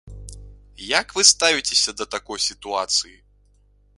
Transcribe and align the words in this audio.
Як 0.99 1.07
вы 1.17 1.25
ставіцеся 1.31 1.95
да 2.01 2.05
такой 2.17 2.39
сітуацыі? 2.47 3.15